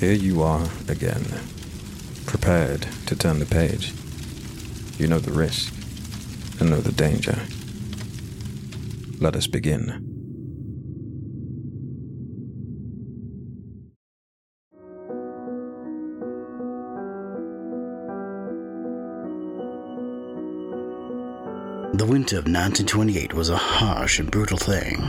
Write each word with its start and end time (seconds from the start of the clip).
Here 0.00 0.12
you 0.14 0.42
are 0.42 0.66
again, 0.88 1.26
prepared 2.24 2.86
to 3.04 3.14
turn 3.14 3.38
the 3.38 3.44
page. 3.44 3.92
You 4.98 5.08
know 5.08 5.18
the 5.18 5.30
risk 5.30 5.74
and 6.58 6.70
know 6.70 6.80
the 6.80 6.90
danger. 6.90 7.38
Let 9.20 9.36
us 9.36 9.46
begin. 9.46 9.84
The 21.92 22.06
winter 22.06 22.38
of 22.38 22.44
1928 22.44 23.34
was 23.34 23.50
a 23.50 23.56
harsh 23.58 24.18
and 24.18 24.30
brutal 24.30 24.56
thing, 24.56 25.02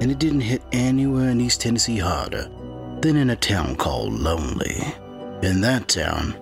and 0.00 0.10
it 0.10 0.18
didn't 0.18 0.40
hit 0.40 0.62
anywhere 0.72 1.28
in 1.28 1.42
East 1.42 1.60
Tennessee 1.60 1.98
harder 1.98 2.50
than 3.00 3.16
in 3.16 3.30
a 3.30 3.36
town 3.36 3.76
called 3.76 4.12
Lonely. 4.12 4.82
In 5.42 5.60
that 5.62 5.88
town, 5.88 6.36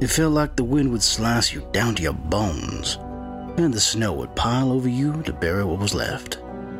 it 0.00 0.08
felt 0.08 0.32
like 0.32 0.56
the 0.56 0.64
wind 0.64 0.90
would 0.90 1.02
slice 1.02 1.52
you 1.52 1.66
down 1.72 1.94
to 1.94 2.02
your 2.02 2.12
bones, 2.12 2.98
and 3.56 3.72
the 3.72 3.80
snow 3.80 4.12
would 4.14 4.34
pile 4.34 4.72
over 4.72 4.88
you 4.88 5.22
to 5.22 5.32
bury 5.32 5.64
what 5.64 5.78
was 5.78 5.94
left. 5.94 6.38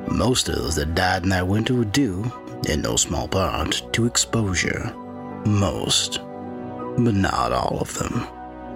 Most 0.09 0.49
of 0.49 0.57
those 0.57 0.75
that 0.77 0.97
died 0.97 1.23
in 1.23 1.29
that 1.29 1.47
winter 1.47 1.75
were 1.75 1.85
due, 1.85 2.31
in 2.69 2.83
no 2.83 2.97
small 2.97 3.29
part, 3.29 3.83
to 3.93 4.07
exposure. 4.07 4.93
Most, 5.47 6.19
but 6.19 7.15
not 7.15 7.53
all 7.53 7.79
of 7.81 7.95
them. 7.95 8.27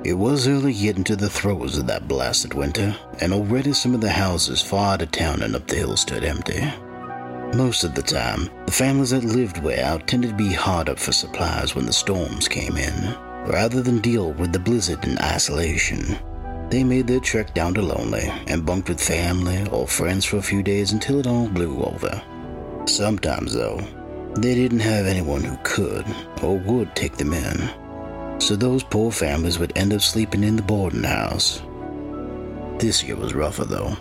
It 0.04 0.14
was 0.14 0.46
early 0.46 0.72
yet 0.72 0.96
into 0.96 1.16
the 1.16 1.28
throes 1.28 1.76
of 1.76 1.88
that 1.88 2.06
blasted 2.06 2.54
winter, 2.54 2.96
and 3.20 3.32
already 3.32 3.72
some 3.72 3.94
of 3.94 4.00
the 4.00 4.10
houses 4.10 4.62
far 4.62 4.94
out 4.94 5.02
of 5.02 5.10
town 5.10 5.42
and 5.42 5.56
up 5.56 5.66
the 5.66 5.74
hill 5.74 5.96
stood 5.96 6.22
empty. 6.22 6.72
Most 7.54 7.84
of 7.84 7.94
the 7.94 8.02
time, 8.02 8.50
the 8.66 8.72
families 8.72 9.10
that 9.10 9.24
lived 9.24 9.62
way 9.62 9.80
out 9.80 10.06
tended 10.06 10.30
to 10.30 10.36
be 10.36 10.52
hard 10.52 10.88
up 10.88 10.98
for 10.98 11.12
supplies 11.12 11.74
when 11.74 11.86
the 11.86 11.92
storms 11.92 12.48
came 12.48 12.76
in. 12.76 13.14
Rather 13.46 13.82
than 13.82 14.00
deal 14.00 14.32
with 14.32 14.52
the 14.52 14.58
blizzard 14.58 15.04
in 15.04 15.18
isolation, 15.18 16.18
they 16.70 16.82
made 16.82 17.06
their 17.06 17.20
trek 17.20 17.54
down 17.54 17.74
to 17.74 17.82
Lonely 17.82 18.28
and 18.48 18.66
bunked 18.66 18.88
with 18.88 19.00
family 19.00 19.66
or 19.70 19.86
friends 19.86 20.24
for 20.24 20.38
a 20.38 20.42
few 20.42 20.62
days 20.62 20.92
until 20.92 21.20
it 21.20 21.26
all 21.26 21.48
blew 21.48 21.82
over. 21.82 22.22
Sometimes, 22.86 23.54
though, 23.54 23.80
they 24.34 24.54
didn't 24.54 24.80
have 24.80 25.06
anyone 25.06 25.42
who 25.42 25.56
could 25.62 26.04
or 26.42 26.58
would 26.58 26.94
take 26.96 27.16
them 27.16 27.32
in 27.32 27.70
so 28.38 28.54
those 28.54 28.82
poor 28.82 29.10
families 29.10 29.58
would 29.58 29.76
end 29.76 29.92
up 29.92 30.00
sleeping 30.00 30.44
in 30.44 30.56
the 30.56 30.62
boarding 30.62 31.02
house. 31.02 31.62
This 32.78 33.02
year 33.02 33.16
was 33.16 33.34
rougher 33.34 33.64
though. 33.64 33.96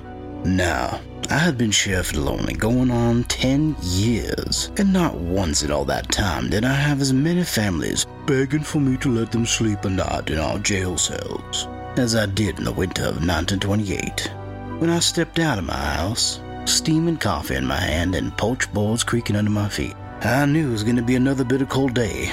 Now, 0.46 1.02
I 1.32 1.40
had 1.40 1.58
been 1.58 1.72
sheriff 1.72 2.14
Lonely 2.14 2.54
going 2.54 2.92
on 2.92 3.24
10 3.24 3.76
years, 3.82 4.72
and 4.78 4.94
not 4.94 5.16
once 5.16 5.64
in 5.64 5.72
all 5.72 5.86
that 5.86 6.12
time 6.12 6.52
did 6.52 6.64
I 6.64 6.74
have 6.74 7.02
as 7.02 7.12
many 7.12 7.44
families 7.44 8.06
begging 8.28 8.62
for 8.62 8.80
me 8.80 8.96
to 8.98 9.10
let 9.10 9.32
them 9.32 9.48
sleep 9.48 9.86
a 9.86 9.90
night 9.90 10.30
in 10.30 10.38
our 10.38 10.60
jail 10.60 11.00
cells 11.00 11.68
as 11.98 12.16
I 12.16 12.28
did 12.28 12.60
in 12.60 12.64
the 12.64 12.72
winter 12.72 13.02
of 13.02 13.26
1928 13.26 14.32
when 14.78 14.92
I 14.92 15.00
stepped 15.00 15.40
out 15.40 15.58
of 15.58 15.64
my 15.64 15.74
house, 15.74 16.40
steaming 16.66 17.18
coffee 17.18 17.56
in 17.56 17.66
my 17.66 17.80
hand 17.80 18.14
and 18.14 18.38
poached 18.38 18.72
boards 18.72 19.04
creaking 19.04 19.38
under 19.38 19.50
my 19.50 19.68
feet. 19.68 19.96
I 20.22 20.46
knew 20.46 20.70
it 20.70 20.74
was 20.74 20.84
going 20.84 20.98
to 20.98 21.02
be 21.02 21.16
another 21.16 21.44
bitter 21.44 21.66
cold 21.66 21.96
day, 21.96 22.32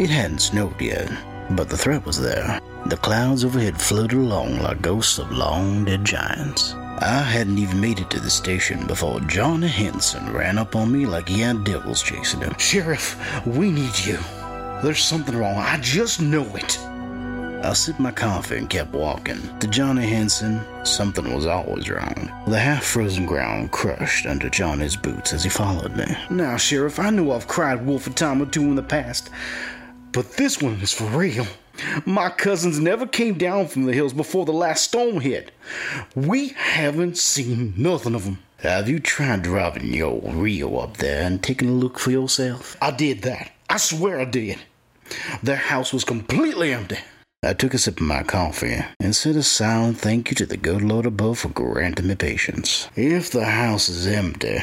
it 0.00 0.10
hadn't 0.10 0.40
snowed 0.40 0.80
yet, 0.80 1.12
but 1.50 1.68
the 1.68 1.76
threat 1.76 2.04
was 2.04 2.20
there. 2.20 2.60
The 2.86 2.96
clouds 2.96 3.44
overhead 3.44 3.80
floated 3.80 4.18
along 4.18 4.58
like 4.62 4.82
ghosts 4.82 5.18
of 5.18 5.30
long 5.30 5.84
dead 5.84 6.04
giants. 6.04 6.74
I 7.02 7.22
hadn't 7.22 7.56
even 7.56 7.80
made 7.80 7.98
it 7.98 8.10
to 8.10 8.20
the 8.20 8.28
station 8.28 8.86
before 8.86 9.20
Johnny 9.20 9.68
Henson 9.68 10.34
ran 10.34 10.58
up 10.58 10.76
on 10.76 10.92
me 10.92 11.06
like 11.06 11.28
he 11.28 11.40
had 11.40 11.64
devils 11.64 12.02
chasing 12.02 12.40
him. 12.40 12.54
Sheriff, 12.58 13.18
we 13.46 13.70
need 13.70 13.98
you. 14.00 14.18
There's 14.82 15.02
something 15.02 15.34
wrong. 15.34 15.56
I 15.56 15.78
just 15.78 16.20
know 16.20 16.44
it. 16.56 16.78
I 17.64 17.72
sipped 17.72 18.00
my 18.00 18.10
coffee 18.10 18.58
and 18.58 18.68
kept 18.68 18.92
walking. 18.92 19.40
To 19.60 19.66
Johnny 19.66 20.06
Henson, 20.06 20.60
something 20.84 21.34
was 21.34 21.46
always 21.46 21.88
wrong. 21.88 22.30
The 22.46 22.58
half 22.58 22.84
frozen 22.84 23.24
ground 23.24 23.72
crushed 23.72 24.26
under 24.26 24.50
Johnny's 24.50 24.96
boots 24.96 25.32
as 25.32 25.42
he 25.42 25.48
followed 25.48 25.96
me. 25.96 26.04
Now, 26.28 26.58
Sheriff, 26.58 26.98
I 26.98 27.08
know 27.08 27.32
I've 27.32 27.48
cried 27.48 27.86
wolf 27.86 28.06
a 28.08 28.10
time 28.10 28.42
or 28.42 28.46
two 28.46 28.62
in 28.62 28.74
the 28.74 28.82
past, 28.82 29.30
but 30.12 30.32
this 30.32 30.60
one 30.60 30.74
is 30.80 30.92
for 30.92 31.04
real. 31.06 31.46
My 32.04 32.28
cousins 32.28 32.78
never 32.78 33.06
came 33.06 33.34
down 33.34 33.68
from 33.68 33.84
the 33.84 33.92
hills 33.92 34.12
before 34.12 34.44
the 34.44 34.52
last 34.52 34.84
storm 34.84 35.20
hit. 35.20 35.50
We 36.14 36.48
haven't 36.48 37.18
seen 37.18 37.74
nothing 37.76 38.14
of 38.14 38.24
them. 38.24 38.38
Have 38.58 38.88
you 38.88 39.00
tried 39.00 39.42
driving 39.42 39.94
your 39.94 40.20
Rio 40.20 40.76
up 40.76 40.98
there 40.98 41.26
and 41.26 41.42
taking 41.42 41.68
a 41.68 41.72
look 41.72 41.98
for 41.98 42.10
yourself? 42.10 42.76
I 42.82 42.90
did 42.90 43.22
that. 43.22 43.52
I 43.70 43.78
swear 43.78 44.20
I 44.20 44.26
did. 44.26 44.58
Their 45.42 45.56
house 45.56 45.92
was 45.92 46.04
completely 46.04 46.72
empty. 46.72 46.98
I 47.42 47.54
took 47.54 47.72
a 47.72 47.78
sip 47.78 48.00
of 48.00 48.06
my 48.06 48.22
coffee 48.22 48.84
and 49.00 49.16
said 49.16 49.34
a 49.36 49.42
silent 49.42 49.98
thank 49.98 50.30
you 50.30 50.34
to 50.36 50.46
the 50.46 50.58
good 50.58 50.82
Lord 50.82 51.06
above 51.06 51.38
for 51.38 51.48
granting 51.48 52.08
me 52.08 52.14
patience. 52.14 52.88
If 52.96 53.30
the 53.30 53.46
house 53.46 53.88
is 53.88 54.06
empty, 54.06 54.58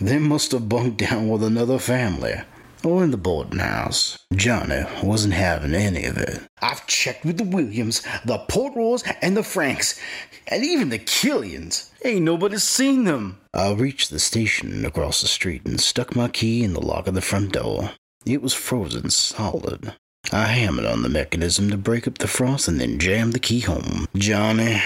they 0.00 0.18
must 0.18 0.50
have 0.50 0.68
bunked 0.68 0.98
down 0.98 1.28
with 1.28 1.44
another 1.44 1.78
family 1.78 2.40
or 2.86 3.02
in 3.02 3.10
the 3.10 3.16
boarding 3.16 3.58
house. 3.58 4.18
Johnny 4.34 4.84
wasn't 5.02 5.34
having 5.34 5.74
any 5.74 6.04
of 6.04 6.16
it. 6.16 6.42
I've 6.62 6.86
checked 6.86 7.24
with 7.24 7.38
the 7.38 7.44
Williams, 7.44 8.02
the 8.24 8.38
Portroys, 8.48 9.02
and 9.20 9.36
the 9.36 9.42
Franks, 9.42 10.00
and 10.46 10.64
even 10.64 10.90
the 10.90 10.98
Killians. 10.98 11.90
Ain't 12.04 12.22
nobody 12.22 12.58
seen 12.58 13.04
them. 13.04 13.40
I 13.52 13.72
reached 13.72 14.10
the 14.10 14.18
station 14.18 14.84
across 14.84 15.20
the 15.20 15.28
street 15.28 15.66
and 15.66 15.80
stuck 15.80 16.14
my 16.14 16.28
key 16.28 16.62
in 16.62 16.72
the 16.72 16.80
lock 16.80 17.06
of 17.06 17.14
the 17.14 17.20
front 17.20 17.52
door. 17.52 17.90
It 18.24 18.42
was 18.42 18.54
frozen 18.54 19.10
solid. 19.10 19.94
I 20.32 20.46
hammered 20.46 20.86
on 20.86 21.02
the 21.02 21.08
mechanism 21.08 21.70
to 21.70 21.76
break 21.76 22.08
up 22.08 22.18
the 22.18 22.26
frost 22.26 22.66
and 22.66 22.80
then 22.80 22.98
jammed 22.98 23.32
the 23.32 23.38
key 23.38 23.60
home. 23.60 24.06
Johnny, 24.16 24.80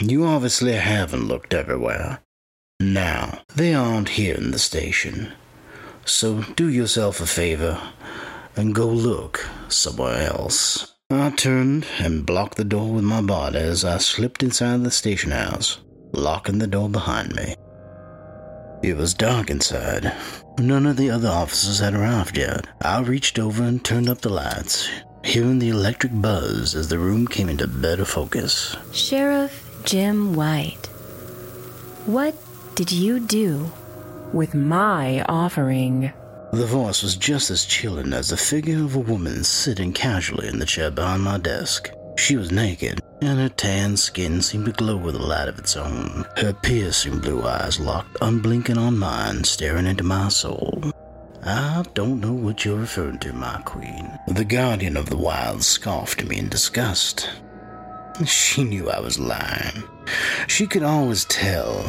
you 0.00 0.24
obviously 0.24 0.72
haven't 0.72 1.28
looked 1.28 1.52
everywhere. 1.52 2.20
Now, 2.80 3.40
they 3.54 3.74
aren't 3.74 4.10
here 4.10 4.34
in 4.34 4.50
the 4.50 4.58
station. 4.58 5.32
So 6.06 6.42
do 6.54 6.68
yourself 6.68 7.20
a 7.20 7.26
favor 7.26 7.80
and 8.54 8.74
go 8.74 8.86
look 8.86 9.44
somewhere 9.68 10.28
else. 10.28 10.94
I 11.10 11.30
turned 11.30 11.84
and 11.98 12.24
blocked 12.24 12.56
the 12.56 12.64
door 12.64 12.92
with 12.92 13.02
my 13.04 13.20
body 13.20 13.58
as 13.58 13.84
I 13.84 13.98
slipped 13.98 14.44
inside 14.44 14.84
the 14.84 14.92
station 14.92 15.32
house, 15.32 15.80
locking 16.12 16.58
the 16.58 16.68
door 16.68 16.88
behind 16.88 17.34
me. 17.34 17.56
It 18.84 18.96
was 18.96 19.14
dark 19.14 19.50
inside. 19.50 20.12
None 20.60 20.86
of 20.86 20.96
the 20.96 21.10
other 21.10 21.28
officers 21.28 21.80
had 21.80 21.94
arrived 21.94 22.38
yet. 22.38 22.68
I 22.80 23.00
reached 23.00 23.40
over 23.40 23.64
and 23.64 23.84
turned 23.84 24.08
up 24.08 24.20
the 24.20 24.28
lights, 24.28 24.88
hearing 25.24 25.58
the 25.58 25.70
electric 25.70 26.12
buzz 26.20 26.76
as 26.76 26.88
the 26.88 26.98
room 26.98 27.26
came 27.26 27.48
into 27.48 27.66
better 27.66 28.04
focus. 28.04 28.76
Sheriff 28.92 29.82
Jim 29.84 30.34
White, 30.34 30.86
what 32.06 32.36
did 32.76 32.92
you 32.92 33.18
do 33.18 33.72
with 34.32 34.54
my 34.54 35.22
offering. 35.22 36.12
The 36.52 36.66
voice 36.66 37.02
was 37.02 37.16
just 37.16 37.50
as 37.50 37.64
chilling 37.64 38.12
as 38.12 38.28
the 38.28 38.36
figure 38.36 38.84
of 38.84 38.94
a 38.94 39.00
woman 39.00 39.44
sitting 39.44 39.92
casually 39.92 40.48
in 40.48 40.58
the 40.58 40.66
chair 40.66 40.90
behind 40.90 41.22
my 41.22 41.38
desk. 41.38 41.90
She 42.16 42.36
was 42.36 42.50
naked, 42.50 43.00
and 43.20 43.38
her 43.38 43.48
tan 43.48 43.96
skin 43.96 44.40
seemed 44.40 44.66
to 44.66 44.72
glow 44.72 44.96
with 44.96 45.16
a 45.16 45.22
light 45.22 45.48
of 45.48 45.58
its 45.58 45.76
own. 45.76 46.24
Her 46.36 46.52
piercing 46.52 47.18
blue 47.18 47.42
eyes 47.44 47.78
locked 47.78 48.16
unblinking 48.20 48.78
on 48.78 48.96
mine, 48.96 49.44
staring 49.44 49.86
into 49.86 50.04
my 50.04 50.28
soul. 50.28 50.92
I 51.44 51.84
don't 51.94 52.20
know 52.20 52.32
what 52.32 52.64
you're 52.64 52.78
referring 52.78 53.18
to, 53.20 53.32
my 53.32 53.60
queen. 53.64 54.10
The 54.28 54.44
guardian 54.44 54.96
of 54.96 55.10
the 55.10 55.16
wild 55.16 55.62
scoffed 55.62 56.22
at 56.22 56.28
me 56.28 56.38
in 56.38 56.48
disgust. 56.48 57.28
She 58.24 58.64
knew 58.64 58.88
I 58.88 59.00
was 59.00 59.18
lying. 59.18 59.82
She 60.46 60.66
could 60.66 60.82
always 60.82 61.24
tell 61.26 61.84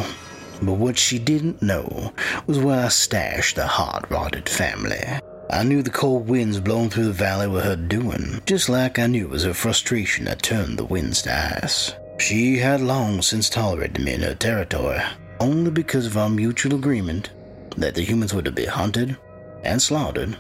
but 0.62 0.73
what 0.73 0.97
she 0.97 1.19
didn't 1.19 1.62
know 1.62 2.13
was 2.45 2.59
where 2.59 2.85
I 2.85 2.90
stashed 2.90 3.56
the 3.56 3.68
hot 3.68 4.09
rotted 4.09 4.50
family. 4.50 5.03
I 5.50 5.63
knew 5.63 5.81
the 5.81 5.89
cold 5.89 6.27
winds 6.27 6.59
blowing 6.59 6.89
through 6.89 7.06
the 7.06 7.13
valley 7.13 7.48
were 7.48 7.62
her 7.62 7.75
doing, 7.75 8.42
just 8.45 8.68
like 8.68 9.00
I 9.00 9.07
knew 9.07 9.25
it 9.25 9.30
was 9.30 9.44
her 9.44 9.54
frustration 9.54 10.25
that 10.25 10.42
turned 10.42 10.77
the 10.77 10.86
winds 10.86 11.21
to 11.21 11.62
ice. 11.63 11.94
She 12.19 12.57
had 12.57 12.81
long 12.81 13.21
since 13.21 13.50
tolerated 13.50 14.04
me 14.04 14.13
in 14.13 14.21
her 14.21 14.36
territory, 14.36 15.01
only 15.39 15.71
because 15.71 16.06
of 16.06 16.18
our 16.18 16.30
mutual 16.30 16.75
agreement 16.75 17.30
that 17.77 17.95
the 17.95 18.01
humans 18.01 18.33
were 18.33 18.42
to 18.42 18.51
be 18.51 18.65
hunted 18.65 19.15
and 19.63 19.81
slaughtered 19.81 20.36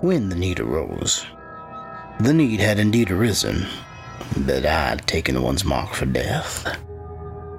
when 0.00 0.28
the 0.28 0.36
need 0.36 0.60
arose. 0.60 1.26
The 2.20 2.32
need 2.32 2.60
had 2.60 2.78
indeed 2.78 3.10
arisen, 3.10 3.66
but 4.38 4.64
I 4.64 4.88
had 4.88 5.06
taken 5.06 5.42
one's 5.42 5.64
mark 5.64 5.92
for 5.92 6.06
death. 6.06 6.78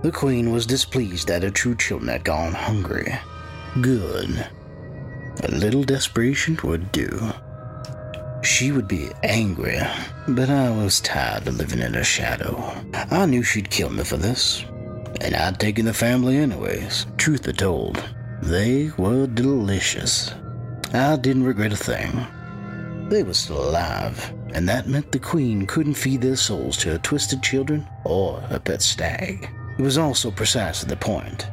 The 0.03 0.11
queen 0.11 0.51
was 0.51 0.65
displeased 0.65 1.27
that 1.27 1.43
her 1.43 1.49
true 1.49 1.75
children 1.75 2.09
had 2.09 2.23
gone 2.23 2.53
hungry. 2.53 3.17
Good. 3.81 4.47
A 5.43 5.51
little 5.51 5.83
desperation 5.83 6.57
would 6.63 6.91
do. 6.91 7.33
She 8.43 8.71
would 8.71 8.87
be 8.87 9.09
angry, 9.23 9.79
but 10.27 10.49
I 10.49 10.69
was 10.69 11.01
tired 11.01 11.47
of 11.47 11.57
living 11.57 11.79
in 11.79 11.93
her 11.95 12.03
shadow. 12.03 12.73
I 13.11 13.25
knew 13.25 13.43
she'd 13.43 13.69
kill 13.69 13.89
me 13.89 14.03
for 14.03 14.17
this, 14.17 14.63
and 15.21 15.35
I'd 15.35 15.59
taken 15.59 15.85
the 15.85 15.93
family 15.93 16.37
anyways. 16.37 17.07
Truth 17.17 17.45
be 17.45 17.53
told, 17.53 18.01
they 18.41 18.91
were 18.97 19.27
delicious. 19.27 20.33
I 20.93 21.17
didn't 21.17 21.43
regret 21.43 21.73
a 21.73 21.77
thing. 21.77 22.25
they 23.09 23.23
were 23.23 23.33
still 23.33 23.69
alive, 23.69 24.33
and 24.53 24.67
that 24.69 24.87
meant 24.87 25.11
the 25.11 25.19
queen 25.19 25.65
couldn't 25.65 25.95
feed 25.95 26.21
their 26.21 26.35
souls 26.35 26.77
to 26.77 26.89
her 26.91 26.97
twisted 26.99 27.41
children 27.41 27.87
or 28.05 28.39
her 28.41 28.59
pet 28.59 28.81
stag. 28.81 29.49
It 29.77 29.81
was 29.81 29.97
also 29.97 30.31
precisely 30.31 30.89
the 30.89 30.97
point. 30.97 31.47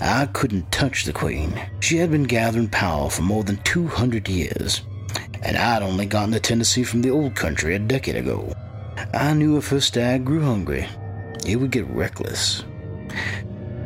I 0.00 0.28
couldn't 0.32 0.70
touch 0.70 1.04
the 1.04 1.12
queen. 1.12 1.60
She 1.80 1.96
had 1.96 2.10
been 2.10 2.22
gathering 2.24 2.68
power 2.68 3.10
for 3.10 3.22
more 3.22 3.44
than 3.44 3.56
200 3.64 4.28
years, 4.28 4.82
and 5.42 5.56
I'd 5.56 5.82
only 5.82 6.06
gotten 6.06 6.30
the 6.30 6.40
tendency 6.40 6.84
from 6.84 7.02
the 7.02 7.10
old 7.10 7.34
country 7.34 7.74
a 7.74 7.78
decade 7.78 8.16
ago. 8.16 8.54
I 9.12 9.34
knew 9.34 9.56
if 9.56 9.68
her 9.68 9.80
stag 9.80 10.24
grew 10.24 10.42
hungry, 10.42 10.86
it 11.46 11.56
would 11.56 11.70
get 11.70 11.88
reckless. 11.88 12.64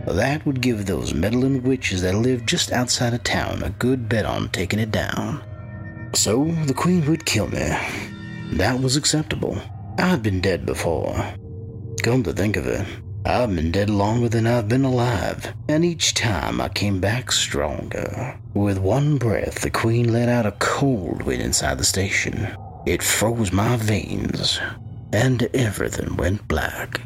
That 0.07 0.45
would 0.45 0.61
give 0.61 0.85
those 0.85 1.15
meddling 1.15 1.63
witches 1.63 2.03
that 2.03 2.15
lived 2.15 2.47
just 2.47 2.73
outside 2.73 3.15
of 3.15 3.25
town 3.25 3.63
a 3.63 3.71
good 3.71 4.09
bet 4.09 4.27
on 4.27 4.51
taking 4.51 4.79
it 4.79 4.91
down. 4.91 5.43
So 6.15 6.45
the 6.67 6.75
queen 6.75 7.07
would 7.07 7.25
kill 7.25 7.49
me. 7.49 7.77
That 8.53 8.79
was 8.81 8.97
acceptable. 8.97 9.59
I'd 9.99 10.23
been 10.23 10.41
dead 10.41 10.67
before. 10.67 11.17
Come 12.03 12.23
to 12.25 12.33
think 12.33 12.57
of 12.57 12.67
it, 12.67 12.87
I've 13.27 13.57
been 13.57 13.71
dead 13.71 13.89
longer 13.89 14.29
than 14.29 14.47
I've 14.47 14.69
been 14.69 14.85
alive, 14.85 15.55
and 15.67 15.83
each 15.83 16.13
time 16.13 16.61
I 16.61 16.69
came 16.69 17.01
back 17.01 17.33
stronger. 17.33 18.39
With 18.53 18.77
one 18.77 19.17
breath, 19.17 19.63
the 19.63 19.71
queen 19.71 20.13
let 20.13 20.29
out 20.29 20.45
a 20.45 20.53
cold 20.53 21.23
wind 21.23 21.41
inside 21.41 21.79
the 21.79 21.85
station. 21.85 22.47
It 22.85 23.03
froze 23.03 23.51
my 23.51 23.77
veins, 23.77 24.61
and 25.11 25.49
everything 25.55 26.17
went 26.17 26.47
black. 26.49 27.01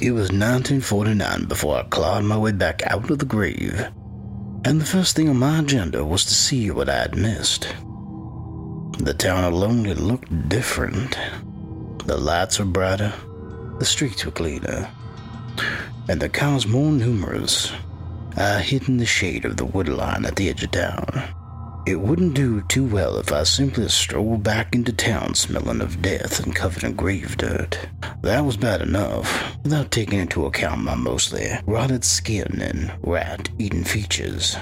It 0.00 0.12
was 0.12 0.30
1949 0.30 1.44
before 1.44 1.76
I 1.76 1.82
clawed 1.82 2.24
my 2.24 2.38
way 2.38 2.52
back 2.52 2.82
out 2.86 3.10
of 3.10 3.18
the 3.18 3.26
grave, 3.26 3.86
and 4.64 4.80
the 4.80 4.86
first 4.86 5.14
thing 5.14 5.28
on 5.28 5.36
my 5.36 5.58
agenda 5.58 6.06
was 6.06 6.24
to 6.24 6.34
see 6.34 6.70
what 6.70 6.88
I 6.88 7.00
had 7.02 7.18
missed. 7.18 7.68
The 8.98 9.12
town 9.12 9.44
of 9.44 9.52
Lonely 9.52 9.94
looked 9.94 10.48
different. 10.48 11.18
The 12.08 12.16
lights 12.16 12.58
were 12.58 12.64
brighter, 12.64 13.12
the 13.78 13.84
streets 13.84 14.24
were 14.24 14.30
cleaner, 14.30 14.90
and 16.08 16.18
the 16.18 16.30
cars 16.30 16.66
more 16.66 16.90
numerous. 16.90 17.70
I 18.34 18.62
hid 18.62 18.88
in 18.88 18.96
the 18.96 19.04
shade 19.04 19.44
of 19.44 19.58
the 19.58 19.66
wood 19.66 19.90
line 19.90 20.24
at 20.24 20.36
the 20.36 20.48
edge 20.48 20.62
of 20.62 20.70
town. 20.70 21.22
It 21.86 22.00
wouldn't 22.00 22.32
do 22.32 22.62
too 22.62 22.86
well 22.86 23.18
if 23.18 23.30
I 23.30 23.42
simply 23.42 23.88
strolled 23.88 24.42
back 24.42 24.74
into 24.74 24.90
town 24.90 25.34
smelling 25.34 25.82
of 25.82 26.00
death 26.00 26.42
and 26.42 26.56
covered 26.56 26.82
in 26.82 26.94
grave 26.94 27.36
dirt. 27.36 27.78
That 28.22 28.40
was 28.42 28.56
bad 28.56 28.80
enough, 28.80 29.58
without 29.62 29.90
taking 29.90 30.18
into 30.18 30.46
account 30.46 30.80
my 30.80 30.94
mostly 30.94 31.50
rotted 31.66 32.04
skin 32.04 32.58
and 32.62 32.90
rat 33.02 33.50
eaten 33.58 33.84
features. 33.84 34.56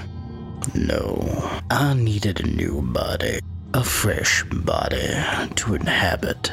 No, 0.75 1.61
I 1.71 1.95
needed 1.95 2.41
a 2.41 2.49
new 2.49 2.83
body, 2.83 3.39
a 3.73 3.85
fresh 3.85 4.43
body 4.43 5.15
to 5.55 5.75
inhabit. 5.77 6.51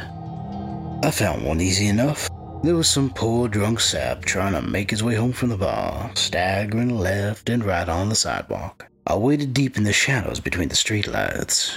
I 1.04 1.12
found 1.12 1.44
one 1.44 1.60
easy 1.60 1.88
enough. 1.88 2.30
There 2.64 2.78
was 2.78 2.88
some 2.88 3.10
poor 3.10 3.50
drunk 3.50 3.82
sap 3.82 4.24
trying 4.24 4.54
to 4.54 4.62
make 4.62 4.90
his 4.90 5.04
way 5.04 5.16
home 5.16 5.34
from 5.34 5.50
the 5.50 5.58
bar, 5.58 6.10
staggering 6.16 6.98
left 6.98 7.50
and 7.50 7.62
right 7.62 7.90
on 7.90 8.08
the 8.08 8.16
sidewalk. 8.16 8.88
I 9.06 9.18
waited 9.18 9.54
deep 9.54 9.76
in 9.76 9.84
the 9.84 9.92
shadows 9.92 10.40
between 10.40 10.70
the 10.70 10.76
streetlights. 10.76 11.76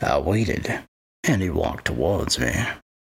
I 0.00 0.16
waited, 0.20 0.78
and 1.24 1.42
he 1.42 1.50
walked 1.50 1.86
towards 1.86 2.38
me. 2.38 2.52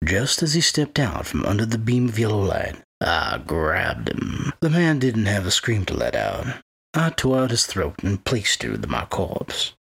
Just 0.03 0.41
as 0.41 0.55
he 0.55 0.61
stepped 0.61 0.97
out 0.97 1.27
from 1.27 1.45
under 1.45 1.67
the 1.67 1.77
beam 1.77 2.09
of 2.09 2.17
yellow 2.17 2.41
light, 2.41 2.77
I 2.99 3.39
grabbed 3.45 4.09
him. 4.09 4.51
The 4.61 4.71
man 4.71 4.97
didn't 4.97 5.27
have 5.27 5.45
a 5.45 5.51
scream 5.51 5.85
to 5.85 5.93
let 5.93 6.15
out. 6.15 6.47
I 6.95 7.11
tore 7.11 7.37
out 7.37 7.51
his 7.51 7.67
throat 7.67 8.01
and 8.01 8.25
placed 8.25 8.63
it 8.63 8.71
with 8.71 8.89
my 8.89 9.05
corpse. 9.05 9.75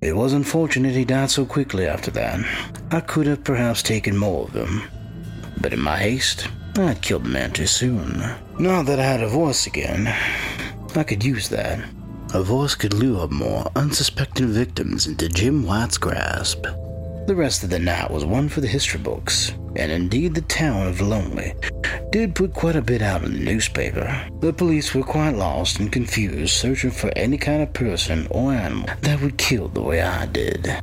It 0.00 0.16
was 0.16 0.32
unfortunate 0.32 0.94
he 0.94 1.04
died 1.04 1.30
so 1.30 1.44
quickly 1.44 1.86
after 1.86 2.10
that. 2.12 2.40
I 2.90 3.00
could 3.00 3.26
have 3.26 3.44
perhaps 3.44 3.82
taken 3.82 4.16
more 4.16 4.44
of 4.44 4.54
him. 4.54 4.84
But 5.60 5.72
in 5.72 5.80
my 5.80 5.96
haste, 5.96 6.48
I'd 6.76 7.02
killed 7.02 7.24
the 7.24 7.28
man 7.28 7.52
too 7.52 7.66
soon. 7.66 8.22
Now 8.58 8.82
that 8.82 9.00
I 9.00 9.04
had 9.04 9.22
a 9.22 9.28
voice 9.28 9.66
again, 9.66 10.06
I 10.94 11.02
could 11.02 11.24
use 11.24 11.48
that. 11.48 11.84
A 12.34 12.42
voice 12.42 12.74
could 12.74 12.94
lure 12.94 13.26
more 13.28 13.70
unsuspecting 13.74 14.48
victims 14.48 15.06
into 15.06 15.28
Jim 15.28 15.64
White's 15.64 15.98
grasp. 15.98 16.64
The 17.26 17.34
rest 17.34 17.64
of 17.64 17.70
the 17.70 17.78
night 17.78 18.10
was 18.10 18.24
one 18.24 18.48
for 18.48 18.60
the 18.60 18.68
history 18.68 19.00
books, 19.00 19.52
and 19.76 19.90
indeed 19.92 20.34
the 20.34 20.42
town 20.42 20.86
of 20.86 21.00
Lonely 21.00 21.54
did 22.10 22.34
put 22.34 22.54
quite 22.54 22.76
a 22.76 22.82
bit 22.82 23.02
out 23.02 23.22
in 23.22 23.32
the 23.32 23.38
newspaper. 23.38 24.26
The 24.40 24.52
police 24.52 24.94
were 24.94 25.02
quite 25.02 25.34
lost 25.34 25.78
and 25.78 25.92
confused, 25.92 26.54
searching 26.54 26.90
for 26.90 27.10
any 27.16 27.36
kind 27.36 27.62
of 27.62 27.72
person 27.72 28.26
or 28.30 28.52
animal 28.52 28.88
that 29.02 29.20
would 29.20 29.36
kill 29.36 29.68
the 29.68 29.82
way 29.82 30.00
I 30.00 30.26
did. 30.26 30.80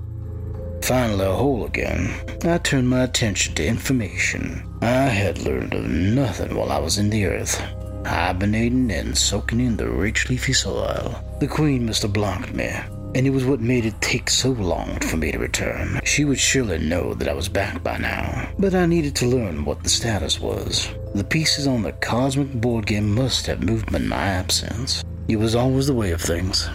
Finally, 0.86 1.26
whole 1.26 1.66
again, 1.66 2.14
I 2.44 2.60
turned 2.60 2.88
my 2.88 3.02
attention 3.02 3.56
to 3.56 3.66
information. 3.66 4.64
I 4.84 5.08
had 5.08 5.40
learned 5.40 5.74
of 5.74 5.90
nothing 5.90 6.56
while 6.56 6.72
I 6.72 6.78
was 6.78 7.00
in 7.00 7.10
the 7.10 7.26
earth, 7.26 7.60
hibernating 8.06 8.92
and 8.92 9.18
soaking 9.18 9.62
in 9.62 9.78
the 9.78 9.90
rich 9.90 10.30
leafy 10.30 10.54
soil. 10.54 11.20
The 11.40 11.48
queen 11.48 11.88
must 11.88 12.04
have 12.04 12.14
blocked 12.14 12.54
me, 12.54 12.70
and 13.16 13.26
it 13.26 13.32
was 13.32 13.46
what 13.46 13.62
made 13.62 13.86
it 13.86 14.00
take 14.00 14.30
so 14.30 14.52
long 14.52 15.00
for 15.00 15.18
me 15.18 15.32
to 15.32 15.40
return. 15.40 16.02
She 16.04 16.24
would 16.24 16.40
surely 16.40 16.78
know 16.78 17.16
that 17.16 17.30
I 17.30 17.34
was 17.34 17.50
back 17.50 17.82
by 17.82 17.98
now, 17.98 18.48
but 18.60 18.76
I 18.76 18.86
needed 18.86 19.16
to 19.16 19.26
learn 19.26 19.66
what 19.66 19.82
the 19.82 19.90
status 19.90 20.40
was. 20.40 20.88
The 21.16 21.24
pieces 21.24 21.66
on 21.66 21.82
the 21.82 21.94
cosmic 21.94 22.54
board 22.54 22.86
game 22.86 23.12
must 23.12 23.48
have 23.48 23.64
moved 23.64 23.92
in 23.96 24.08
my 24.08 24.18
absence. 24.18 25.04
It 25.28 25.38
was 25.38 25.56
always 25.56 25.88
the 25.88 25.96
way 25.96 26.12
of 26.12 26.22
things. 26.22 26.70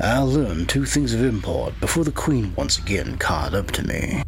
I 0.00 0.18
learned 0.18 0.68
two 0.68 0.84
things 0.84 1.14
of 1.14 1.22
import 1.22 1.78
before 1.80 2.04
the 2.04 2.12
queen 2.12 2.52
once 2.56 2.78
again 2.78 3.16
caught 3.18 3.54
up 3.54 3.70
to 3.72 3.86
me. 3.86 4.22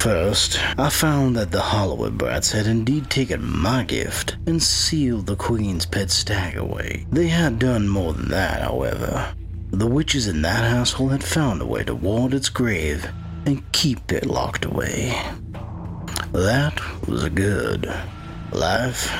First, 0.00 0.60
I 0.78 0.90
found 0.90 1.34
that 1.36 1.50
the 1.50 1.60
Holloway 1.60 2.10
brats 2.10 2.52
had 2.52 2.66
indeed 2.66 3.10
taken 3.10 3.44
my 3.44 3.84
gift 3.84 4.36
and 4.46 4.62
sealed 4.62 5.26
the 5.26 5.34
Queen's 5.34 5.86
pet 5.86 6.10
stag 6.10 6.56
away. 6.56 7.06
They 7.10 7.28
had 7.28 7.58
done 7.58 7.88
more 7.88 8.12
than 8.12 8.28
that, 8.28 8.62
however. 8.62 9.34
The 9.70 9.88
witches 9.88 10.28
in 10.28 10.42
that 10.42 10.70
household 10.70 11.12
had 11.12 11.24
found 11.24 11.60
a 11.60 11.66
way 11.66 11.82
to 11.84 11.94
ward 11.94 12.32
its 12.32 12.48
grave 12.48 13.10
and 13.44 13.70
keep 13.72 14.12
it 14.12 14.26
locked 14.26 14.64
away. 14.64 15.20
That 16.32 16.80
was 17.08 17.24
a 17.24 17.30
good. 17.30 17.92
Life, 18.52 19.10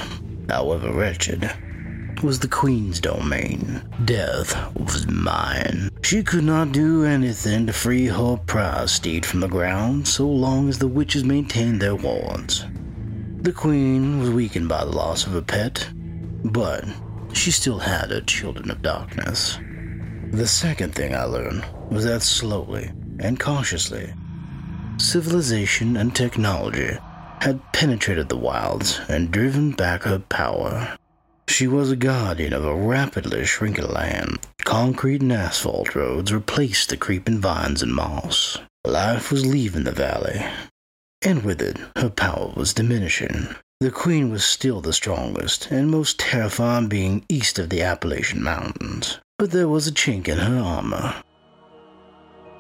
however 0.49 0.93
wretched, 0.93 1.50
was 2.23 2.38
the 2.41 2.49
Queen's 2.49 3.00
domain. 3.00 3.82
Death 4.05 4.56
was 4.76 5.06
mine. 5.09 5.91
She 6.03 6.23
could 6.23 6.44
not 6.44 6.73
do 6.73 7.05
anything 7.05 7.67
to 7.67 7.72
free 7.72 8.06
her 8.06 8.37
prize 8.37 8.93
steed 8.93 9.25
from 9.25 9.41
the 9.41 9.48
ground 9.48 10.08
so 10.08 10.27
long 10.27 10.69
as 10.69 10.79
the 10.79 10.89
witches 10.89 11.25
maintained 11.25 11.81
their 11.81 11.94
wards. 11.94 12.65
The 13.41 13.53
Queen 13.53 14.19
was 14.19 14.31
weakened 14.31 14.69
by 14.69 14.84
the 14.84 14.91
loss 14.91 15.27
of 15.27 15.34
a 15.34 15.43
pet, 15.43 15.89
but 16.44 16.84
she 17.32 17.51
still 17.51 17.79
had 17.79 18.10
her 18.10 18.20
children 18.20 18.70
of 18.70 18.82
darkness. 18.82 19.58
The 20.32 20.46
second 20.46 20.94
thing 20.94 21.15
I 21.15 21.25
learned 21.25 21.65
was 21.91 22.05
that 22.05 22.22
slowly 22.22 22.91
and 23.20 23.39
cautiously, 23.39 24.13
civilization 24.98 25.96
and 25.96 26.15
technology 26.15 26.98
had 27.41 27.60
penetrated 27.72 28.29
the 28.29 28.37
wilds 28.37 29.01
and 29.08 29.31
driven 29.31 29.72
back 29.72 30.03
her 30.03 30.19
power. 30.19 30.96
She 31.48 31.67
was 31.67 31.90
a 31.90 31.96
guardian 31.96 32.52
of 32.52 32.64
a 32.64 32.74
rapidly 32.74 33.44
shrinking 33.44 33.88
land. 33.88 34.38
Concrete 34.64 35.22
and 35.22 35.32
asphalt 35.32 35.94
roads 35.94 36.32
replaced 36.32 36.90
the 36.90 36.96
creeping 36.96 37.40
vines 37.40 37.82
and 37.82 37.93
moss. 37.93 38.58
Life 38.84 39.32
was 39.32 39.46
leaving 39.46 39.84
the 39.84 39.90
valley, 39.90 40.46
and 41.22 41.43
with 41.43 41.60
it, 41.60 41.78
her 41.96 42.10
power 42.10 42.52
was 42.55 42.74
diminishing. 42.74 43.48
The 43.81 43.90
Queen 43.90 44.31
was 44.31 44.44
still 44.44 44.81
the 44.82 44.93
strongest 44.93 45.70
and 45.70 45.90
most 45.90 46.19
terrifying 46.19 46.86
being 46.86 47.24
east 47.28 47.58
of 47.58 47.70
the 47.70 47.82
Appalachian 47.82 48.43
Mountains, 48.43 49.19
but 49.38 49.50
there 49.50 49.69
was 49.69 49.88
a 49.88 49.93
chink 49.93 50.28
in 50.28 50.38
her 50.38 50.58
armor. 50.58 51.14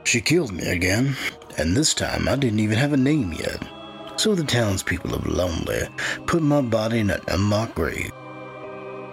She 0.04 0.20
killed 0.22 0.52
me 0.52 0.66
again, 0.66 1.14
and 1.58 1.76
this 1.76 1.92
time 1.92 2.26
I 2.26 2.36
didn't 2.36 2.60
even 2.60 2.78
have 2.78 2.94
a 2.94 2.96
name 2.96 3.32
yet. 3.34 3.62
So 4.16 4.34
the 4.34 4.44
townspeople 4.44 5.14
of 5.14 5.26
Lonely 5.26 5.88
put 6.26 6.42
my 6.42 6.62
body 6.62 7.00
in 7.00 7.10
an 7.10 7.20
unmarked 7.28 7.74
grave. 7.74 8.10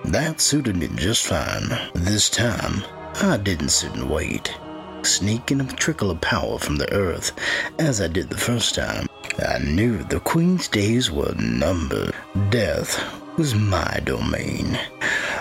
That 0.08 0.40
suited 0.40 0.78
me 0.78 0.88
just 0.96 1.26
fine. 1.26 1.78
This 1.94 2.30
time, 2.30 2.84
I 3.22 3.38
didn't 3.38 3.70
sit 3.70 3.94
and 3.96 4.10
wait, 4.10 4.56
sneaking 5.02 5.62
a 5.62 5.66
trickle 5.66 6.12
of 6.12 6.22
power 6.22 6.60
from 6.60 6.76
the 6.76 6.92
earth 6.94 7.32
as 7.80 8.02
I 8.02 8.08
did 8.08 8.30
the 8.30 8.38
first 8.38 8.76
time. 8.76 9.08
I 9.40 9.58
knew 9.58 10.04
the 10.04 10.20
Queen's 10.20 10.68
days 10.68 11.12
were 11.12 11.34
numbered. 11.36 12.14
Death 12.50 13.04
was 13.36 13.56
my 13.56 14.00
domain, 14.06 14.80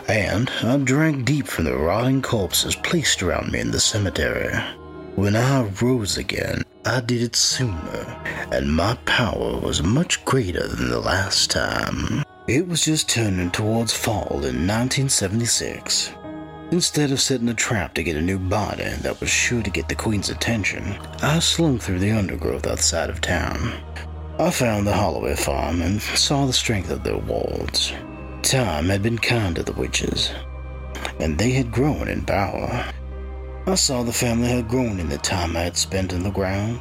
and 0.08 0.50
I 0.62 0.78
drank 0.78 1.26
deep 1.26 1.46
from 1.46 1.66
the 1.66 1.76
rotting 1.76 2.22
corpses 2.22 2.74
placed 2.74 3.22
around 3.22 3.52
me 3.52 3.60
in 3.60 3.70
the 3.70 3.80
cemetery. 3.80 4.54
When 5.14 5.36
I 5.36 5.62
rose 5.80 6.16
again, 6.16 6.62
I 6.86 7.00
did 7.00 7.22
it 7.22 7.36
sooner, 7.36 8.20
and 8.50 8.74
my 8.74 8.94
power 9.04 9.60
was 9.60 9.82
much 9.82 10.24
greater 10.24 10.66
than 10.66 10.90
the 10.90 11.00
last 11.00 11.50
time. 11.50 12.24
It 12.46 12.68
was 12.68 12.84
just 12.84 13.08
turning 13.08 13.50
towards 13.50 13.94
fall 13.94 14.44
in 14.44 14.68
1976. 14.68 16.12
Instead 16.72 17.10
of 17.10 17.18
setting 17.18 17.48
a 17.48 17.54
trap 17.54 17.94
to 17.94 18.02
get 18.02 18.16
a 18.16 18.20
new 18.20 18.38
body 18.38 18.84
that 18.84 19.18
was 19.18 19.30
sure 19.30 19.62
to 19.62 19.70
get 19.70 19.88
the 19.88 19.94
Queen's 19.94 20.28
attention, 20.28 20.94
I 21.22 21.38
slunk 21.38 21.80
through 21.80 22.00
the 22.00 22.10
undergrowth 22.10 22.66
outside 22.66 23.08
of 23.08 23.22
town. 23.22 23.72
I 24.38 24.50
found 24.50 24.86
the 24.86 24.92
Holloway 24.92 25.36
farm 25.36 25.80
and 25.80 26.02
saw 26.02 26.44
the 26.44 26.52
strength 26.52 26.90
of 26.90 27.02
their 27.02 27.16
walls. 27.16 27.94
Time 28.42 28.90
had 28.90 29.02
been 29.02 29.18
kind 29.18 29.56
to 29.56 29.62
the 29.62 29.72
witches, 29.72 30.30
and 31.18 31.38
they 31.38 31.52
had 31.52 31.72
grown 31.72 32.08
in 32.08 32.26
power. 32.26 32.84
I 33.66 33.74
saw 33.74 34.02
the 34.02 34.12
family 34.12 34.48
had 34.48 34.68
grown 34.68 35.00
in 35.00 35.08
the 35.08 35.16
time 35.16 35.56
I 35.56 35.60
had 35.60 35.78
spent 35.78 36.12
in 36.12 36.22
the 36.22 36.30
ground. 36.30 36.78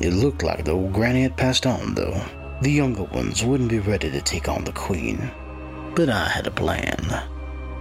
It 0.00 0.12
looked 0.12 0.42
like 0.42 0.64
the 0.64 0.72
old 0.72 0.92
granny 0.92 1.22
had 1.22 1.36
passed 1.36 1.66
on, 1.66 1.94
though. 1.94 2.20
The 2.60 2.72
younger 2.72 3.04
ones 3.04 3.44
wouldn't 3.44 3.70
be 3.70 3.78
ready 3.78 4.10
to 4.10 4.20
take 4.20 4.48
on 4.48 4.64
the 4.64 4.72
queen. 4.72 5.30
But 5.94 6.08
I 6.08 6.28
had 6.28 6.48
a 6.48 6.50
plan. 6.50 7.22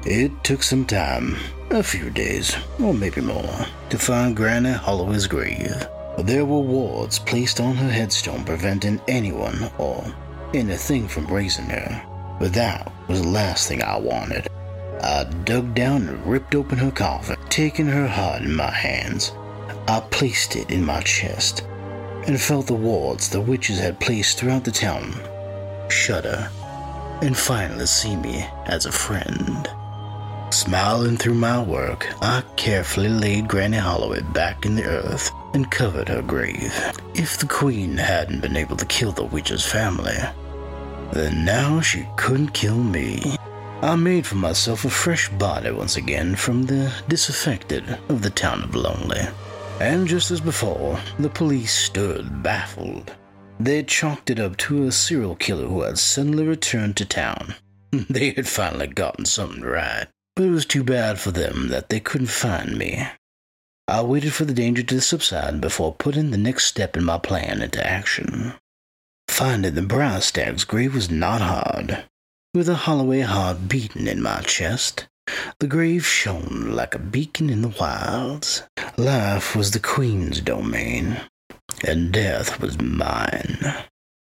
It 0.05 0.31
took 0.43 0.61
some 0.61 0.85
time, 0.85 1.35
a 1.71 1.81
few 1.81 2.11
days, 2.11 2.55
or 2.79 2.93
maybe 2.93 3.21
more, 3.21 3.65
to 3.89 3.97
find 3.97 4.35
Granny 4.35 4.73
Holloway's 4.73 5.25
grave. 5.25 5.87
There 6.19 6.45
were 6.45 6.59
wards 6.59 7.17
placed 7.17 7.59
on 7.59 7.75
her 7.75 7.89
headstone 7.89 8.43
preventing 8.43 9.01
anyone 9.07 9.71
or 9.79 10.05
anything 10.53 11.07
from 11.07 11.25
raising 11.25 11.69
her. 11.69 12.03
But 12.39 12.53
that 12.53 12.91
was 13.07 13.23
the 13.23 13.29
last 13.29 13.67
thing 13.67 13.81
I 13.81 13.97
wanted. 13.97 14.47
I 15.01 15.23
dug 15.43 15.73
down 15.73 16.07
and 16.07 16.23
ripped 16.27 16.53
open 16.53 16.77
her 16.77 16.91
coffin, 16.91 17.37
taking 17.49 17.87
her 17.87 18.07
heart 18.07 18.43
in 18.43 18.55
my 18.55 18.71
hands. 18.71 19.31
I 19.87 20.01
placed 20.11 20.55
it 20.55 20.69
in 20.69 20.85
my 20.85 21.01
chest 21.01 21.63
and 22.27 22.39
felt 22.39 22.67
the 22.67 22.73
wards 22.73 23.29
the 23.29 23.41
witches 23.41 23.79
had 23.79 23.99
placed 23.99 24.37
throughout 24.37 24.63
the 24.63 24.71
town 24.71 25.13
shudder 25.89 26.49
and 27.21 27.35
finally 27.35 27.85
see 27.85 28.15
me 28.15 28.45
as 28.65 28.85
a 28.85 28.91
friend. 28.91 29.67
Smiling 30.51 31.17
through 31.17 31.33
my 31.33 31.61
work, 31.61 32.07
I 32.21 32.43
carefully 32.55 33.09
laid 33.09 33.47
Granny 33.47 33.77
Holloway 33.77 34.21
back 34.21 34.65
in 34.65 34.75
the 34.75 34.85
earth 34.85 35.31
and 35.53 35.69
covered 35.71 36.09
her 36.09 36.21
grave. 36.21 36.73
If 37.15 37.37
the 37.37 37.47
Queen 37.47 37.97
hadn't 37.97 38.41
been 38.41 38.55
able 38.55 38.77
to 38.77 38.85
kill 38.85 39.11
the 39.11 39.25
witch's 39.25 39.65
family, 39.65 40.17
then 41.11 41.43
now 41.45 41.81
she 41.81 42.07
couldn't 42.15 42.53
kill 42.53 42.77
me. 42.77 43.37
I 43.81 43.95
made 43.95 44.25
for 44.25 44.35
myself 44.35 44.85
a 44.85 44.89
fresh 44.89 45.29
body 45.29 45.71
once 45.71 45.97
again 45.97 46.35
from 46.35 46.63
the 46.63 46.93
disaffected 47.07 47.97
of 48.09 48.21
the 48.21 48.29
town 48.29 48.63
of 48.63 48.75
Lonely. 48.75 49.27
And 49.79 50.07
just 50.07 50.31
as 50.31 50.41
before, 50.41 50.99
the 51.19 51.29
police 51.29 51.71
stood 51.71 52.41
baffled. 52.41 53.13
They 53.59 53.83
chalked 53.83 54.31
it 54.31 54.39
up 54.39 54.57
to 54.57 54.87
a 54.87 54.91
serial 54.91 55.35
killer 55.35 55.67
who 55.67 55.81
had 55.81 55.99
suddenly 55.99 56.45
returned 56.45 56.97
to 56.97 57.05
town. 57.05 57.55
They 58.09 58.31
had 58.31 58.47
finally 58.47 58.87
gotten 58.87 59.25
something 59.25 59.61
right, 59.61 60.07
but 60.35 60.45
it 60.45 60.49
was 60.49 60.65
too 60.65 60.83
bad 60.83 61.19
for 61.19 61.31
them 61.31 61.69
that 61.69 61.89
they 61.89 61.99
couldn't 61.99 62.27
find 62.27 62.77
me. 62.77 63.07
I 63.87 64.01
waited 64.01 64.33
for 64.33 64.45
the 64.45 64.53
danger 64.53 64.83
to 64.83 64.99
subside 64.99 65.61
before 65.61 65.93
putting 65.93 66.31
the 66.31 66.37
next 66.37 66.65
step 66.65 66.97
in 66.97 67.05
my 67.05 67.17
plan 67.17 67.61
into 67.61 67.85
action. 67.85 68.53
Finding 69.29 69.75
the 69.75 69.83
brown 69.83 70.21
stag's 70.21 70.65
grave 70.65 70.95
was 70.95 71.09
not 71.09 71.39
hard. 71.41 72.03
With 72.53 72.67
a 72.67 72.75
Holloway 72.75 73.21
heart 73.21 73.69
beating 73.69 74.07
in 74.07 74.21
my 74.21 74.41
chest, 74.41 75.07
the 75.59 75.67
grave 75.67 76.05
shone 76.05 76.71
like 76.71 76.95
a 76.95 76.99
beacon 76.99 77.49
in 77.49 77.61
the 77.61 77.75
wilds. 77.79 78.63
Life 78.97 79.55
was 79.55 79.71
the 79.71 79.79
Queen's 79.79 80.41
domain, 80.41 81.21
and 81.85 82.11
death 82.11 82.59
was 82.59 82.79
mine. 82.79 83.59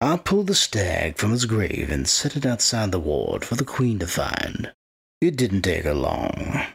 I 0.00 0.17
pulled 0.19 0.49
the 0.49 0.55
stag 0.55 1.17
from 1.17 1.33
its 1.33 1.47
grave 1.47 1.91
and 1.91 2.07
set 2.09 2.37
it 2.37 2.45
outside 2.45 2.93
the 2.93 2.99
ward 2.99 3.45
for 3.45 3.55
the 3.55 3.65
Queen 3.65 3.99
to 4.00 4.07
find. 4.07 4.73
It 5.21 5.37
didn't 5.37 5.62
take 5.62 5.85
her 5.85 5.95
long. 5.95 6.67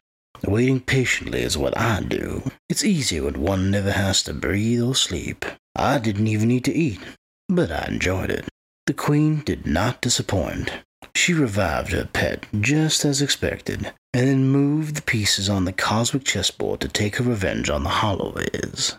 Waiting 0.45 0.79
patiently 0.79 1.41
is 1.43 1.57
what 1.57 1.77
I 1.77 2.01
do. 2.01 2.49
It's 2.67 2.83
easy 2.83 3.19
when 3.19 3.41
one 3.41 3.69
never 3.69 3.91
has 3.91 4.23
to 4.23 4.33
breathe 4.33 4.81
or 4.81 4.95
sleep. 4.95 5.45
I 5.75 5.99
didn't 5.99 6.27
even 6.27 6.47
need 6.47 6.65
to 6.65 6.73
eat, 6.73 6.99
but 7.47 7.71
I 7.71 7.85
enjoyed 7.87 8.31
it. 8.31 8.49
The 8.87 8.93
Queen 8.93 9.41
did 9.45 9.67
not 9.67 10.01
disappoint. 10.01 10.71
She 11.13 11.33
revived 11.33 11.91
her 11.91 12.05
pet 12.11 12.47
just 12.59 13.05
as 13.05 13.21
expected, 13.21 13.93
and 14.13 14.27
then 14.27 14.49
moved 14.49 14.95
the 14.95 15.01
pieces 15.01 15.49
on 15.49 15.65
the 15.65 15.73
cosmic 15.73 16.23
chessboard 16.25 16.81
to 16.81 16.87
take 16.87 17.15
her 17.15 17.23
revenge 17.23 17.69
on 17.69 17.83
the 17.83 17.89
Holloways. 17.89 18.97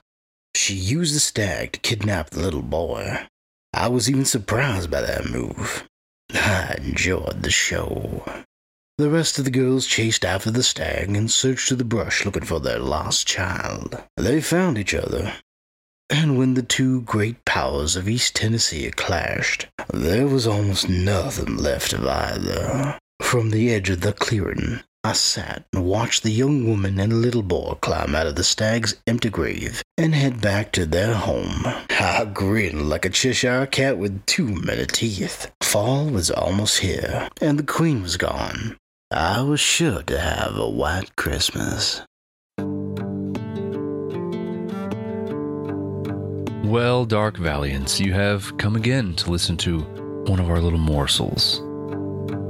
She 0.55 0.75
used 0.75 1.15
the 1.15 1.21
stag 1.21 1.73
to 1.73 1.81
kidnap 1.81 2.31
the 2.31 2.41
little 2.41 2.63
boy. 2.63 3.27
I 3.75 3.89
was 3.89 4.09
even 4.09 4.25
surprised 4.25 4.91
by 4.91 5.03
that 5.03 5.31
move. 5.31 5.89
I 6.35 6.77
enjoyed 6.79 7.43
the 7.43 7.51
show. 7.51 8.25
The 8.99 9.11
rest 9.11 9.39
of 9.39 9.45
the 9.45 9.51
girls 9.51 9.87
chased 9.87 10.25
after 10.25 10.51
the 10.51 10.63
stag 10.63 11.17
and 11.17 11.31
searched 11.31 11.69
through 11.69 11.79
the 11.79 11.85
brush 11.85 12.25
looking 12.25 12.45
for 12.45 12.61
their 12.61 12.79
lost 12.79 13.27
child. 13.27 14.03
They 14.17 14.41
found 14.41 14.79
each 14.79 14.95
other. 14.95 15.35
And 16.11 16.39
when 16.39 16.55
the 16.55 16.63
two 16.63 17.01
great 17.03 17.43
powers 17.47 17.97
of 17.97 18.09
East 18.09 18.37
Tennessee 18.37 18.91
clashed, 18.91 19.67
there 19.93 20.27
was 20.27 20.47
almost 20.47 20.89
nothing 20.89 21.57
left 21.57 21.95
of 21.95 22.07
either. 22.07 22.99
From 23.23 23.51
the 23.51 23.73
edge 23.73 23.89
of 23.89 24.03
the 24.03 24.13
clearing, 24.13 24.83
I 25.05 25.15
sat 25.15 25.65
and 25.73 25.85
watched 25.85 26.23
the 26.23 26.31
young 26.31 26.65
woman 26.65 27.01
and 27.01 27.23
little 27.23 27.43
boy 27.43 27.75
climb 27.81 28.15
out 28.15 28.29
of 28.29 28.37
the 28.37 28.45
stag's 28.45 28.95
empty 29.05 29.31
grave 29.31 29.83
and 29.99 30.15
head 30.15 30.41
back 30.41 30.71
to 30.73 30.87
their 30.87 31.15
home. 31.15 31.65
I 31.91 32.25
grinned 32.33 32.89
like 32.89 33.05
a 33.05 33.11
Cheshire 33.11 33.67
cat 33.67 33.99
with 33.99 34.25
too 34.27 34.47
many 34.47 34.87
teeth. 34.87 35.51
Fall 35.61 36.07
was 36.07 36.31
almost 36.31 36.79
here, 36.79 37.29
and 37.41 37.59
the 37.59 37.65
queen 37.65 38.03
was 38.03 38.17
gone. 38.17 38.77
I 39.11 39.43
was 39.43 39.59
sure 39.59 40.03
to 40.03 40.21
have 40.21 40.57
a 40.57 40.71
white 40.71 41.17
Christmas. 41.17 42.03
Well, 46.65 47.07
Dark 47.07 47.39
Valiants, 47.39 47.99
you 47.99 48.13
have 48.13 48.57
come 48.57 48.77
again 48.77 49.17
to 49.17 49.33
listen 49.33 49.57
to 49.59 49.81
one 50.29 50.39
of 50.39 50.49
our 50.49 50.61
little 50.61 50.79
morsels. 50.79 51.61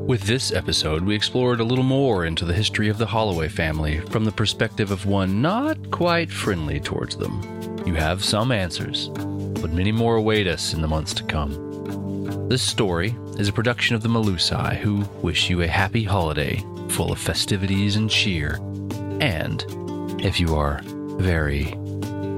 With 0.07 0.23
this 0.23 0.53
episode, 0.53 1.05
we 1.05 1.15
explored 1.15 1.61
a 1.61 1.65
little 1.65 1.85
more 1.85 2.27
into 2.27 2.45
the 2.45 2.53
history 2.53 2.89
of 2.89 2.99
the 2.99 3.07
Holloway 3.07 3.49
family 3.49 4.01
from 4.01 4.25
the 4.25 4.33
perspective 4.33 4.91
of 4.91 5.07
one 5.07 5.41
not 5.41 5.93
quite 5.93 6.31
friendly 6.31 6.81
towards 6.81 7.17
them. 7.17 7.41
You 7.87 7.95
have 7.95 8.25
some 8.25 8.51
answers, 8.51 9.09
but 9.09 9.73
many 9.73 9.93
more 9.93 10.17
await 10.17 10.49
us 10.49 10.75
in 10.75 10.83
the 10.83 10.89
months 10.89 11.15
to 11.15 11.23
come. 11.23 12.49
This 12.49 12.63
story 12.63 13.17
is 13.39 13.47
a 13.47 13.53
production 13.53 13.95
of 13.95 14.03
the 14.03 14.09
Malusai, 14.09 14.77
who 14.77 15.05
wish 15.23 15.49
you 15.49 15.63
a 15.63 15.69
happy 15.69 16.03
holiday 16.03 16.63
full 16.89 17.13
of 17.13 17.19
festivities 17.19 17.95
and 17.95 18.11
cheer. 18.11 18.57
And 19.21 19.65
if 20.21 20.41
you 20.41 20.57
are 20.57 20.81
very, 20.85 21.75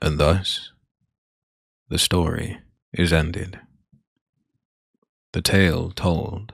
And 0.00 0.18
thus, 0.18 0.72
the 1.88 1.98
story 1.98 2.58
is 2.92 3.12
ended. 3.12 3.60
The 5.32 5.40
tale 5.40 5.90
told. 5.92 6.52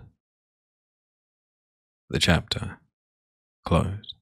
The 2.11 2.21
chapter 2.21 2.79
closed. 3.65 4.15